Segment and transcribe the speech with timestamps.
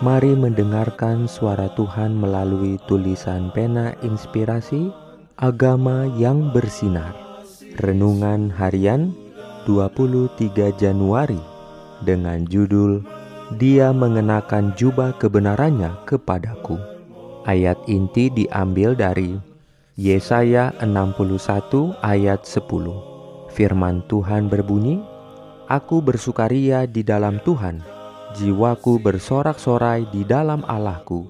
[0.00, 4.88] Mari mendengarkan suara Tuhan melalui tulisan pena inspirasi
[5.36, 7.12] Agama yang bersinar.
[7.76, 9.12] Renungan harian
[9.68, 11.36] 23 Januari
[12.00, 13.04] dengan judul
[13.60, 16.80] Dia mengenakan jubah kebenarannya kepadaku.
[17.44, 19.36] Ayat inti diambil dari
[20.00, 23.52] Yesaya 61 ayat 10.
[23.52, 25.04] Firman Tuhan berbunyi,
[25.68, 27.99] Aku bersukaria di dalam Tuhan
[28.36, 31.26] jiwaku bersorak-sorai di dalam Allahku,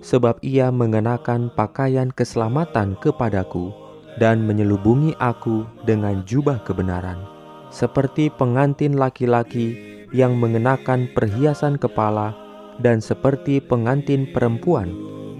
[0.00, 3.70] sebab ia mengenakan pakaian keselamatan kepadaku
[4.18, 7.20] dan menyelubungi aku dengan jubah kebenaran,
[7.70, 9.76] seperti pengantin laki-laki
[10.10, 12.34] yang mengenakan perhiasan kepala
[12.82, 14.90] dan seperti pengantin perempuan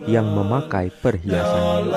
[0.06, 1.90] yang memakai perhiasan.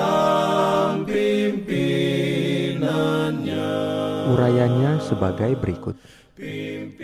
[4.24, 5.94] Urayanya sebagai berikut.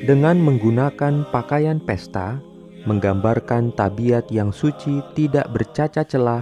[0.00, 2.40] Dengan menggunakan pakaian pesta,
[2.88, 6.40] menggambarkan tabiat yang suci tidak bercacat celah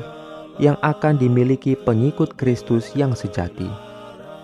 [0.62, 3.66] yang akan dimiliki pengikut Kristus yang sejati.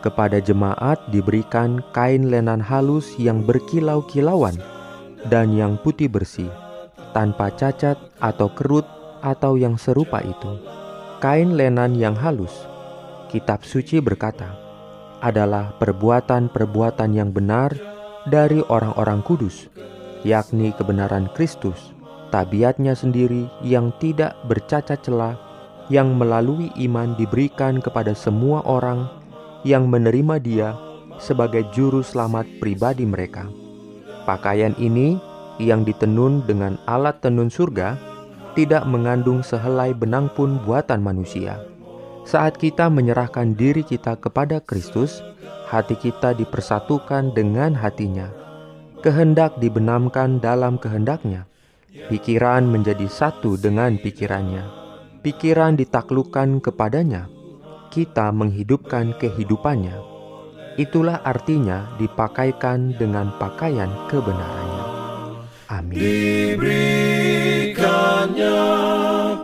[0.02, 4.58] Kepada jemaat diberikan kain lenan halus yang berkilau-kilauan
[5.30, 6.50] dan yang putih bersih,
[7.14, 8.84] tanpa cacat atau kerut
[9.22, 10.58] atau yang serupa itu.
[11.22, 12.66] Kain lenan yang halus,
[13.30, 14.50] kitab suci berkata,
[15.22, 17.94] adalah perbuatan-perbuatan yang benar
[18.25, 19.69] dari orang-orang kudus,
[20.25, 21.92] yakni kebenaran Kristus,
[22.33, 25.36] tabiatnya sendiri yang tidak bercacat celah,
[25.92, 29.05] yang melalui iman diberikan kepada semua orang
[29.69, 30.72] yang menerima Dia
[31.21, 33.44] sebagai juru selamat pribadi mereka.
[34.25, 35.21] Pakaian ini
[35.60, 38.00] yang ditenun dengan alat tenun surga
[38.56, 41.60] tidak mengandung sehelai benang pun buatan manusia.
[42.25, 45.21] Saat kita menyerahkan diri kita kepada Kristus,
[45.74, 48.30] hati kita dipersatukan dengan hatinya.
[49.02, 51.50] Kehendak dibenamkan dalam kehendaknya.
[51.90, 54.62] Pikiran menjadi satu dengan pikirannya.
[55.26, 57.26] Pikiran ditaklukkan kepadanya.
[57.90, 59.98] Kita menghidupkan kehidupannya.
[60.78, 64.84] Itulah artinya dipakaikan dengan pakaian kebenarannya.
[65.70, 65.98] Amin.
[65.98, 68.62] Diberikannya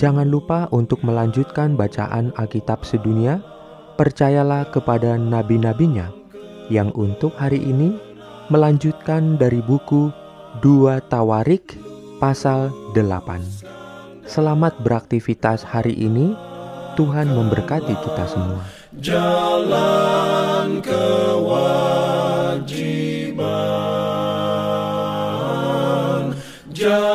[0.03, 3.39] Jangan lupa untuk melanjutkan bacaan Alkitab sedunia.
[3.95, 6.11] Percayalah kepada nabi-nabinya
[6.67, 7.95] yang untuk hari ini
[8.51, 10.11] melanjutkan dari buku
[10.59, 11.79] 2 Tawarik
[12.19, 14.27] pasal 8.
[14.27, 16.35] Selamat beraktivitas hari ini.
[16.99, 18.59] Tuhan memberkati kita semua.
[18.99, 21.95] Jalan kewajiban,
[26.75, 27.12] jalan